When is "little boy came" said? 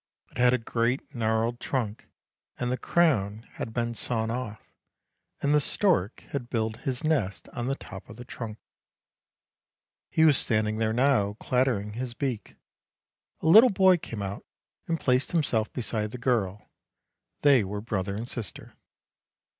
13.47-14.23